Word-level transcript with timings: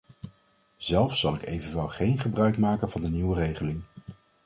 Zelf 0.77 1.17
zal 1.17 1.35
ik 1.35 1.45
evenwel 1.45 1.87
geen 1.87 2.17
gebruik 2.17 2.57
maken 2.57 2.89
van 2.91 3.01
de 3.01 3.09
nieuwe 3.09 3.35
regeling. 3.35 3.83